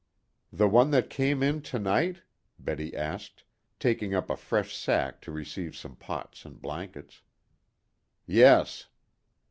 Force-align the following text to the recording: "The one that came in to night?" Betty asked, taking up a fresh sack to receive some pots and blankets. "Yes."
"The 0.51 0.67
one 0.67 0.89
that 0.89 1.11
came 1.11 1.43
in 1.43 1.61
to 1.61 1.77
night?" 1.77 2.23
Betty 2.57 2.97
asked, 2.97 3.43
taking 3.77 4.15
up 4.15 4.31
a 4.31 4.35
fresh 4.35 4.75
sack 4.75 5.21
to 5.21 5.31
receive 5.31 5.75
some 5.75 5.95
pots 5.95 6.43
and 6.43 6.59
blankets. 6.59 7.21
"Yes." 8.25 8.87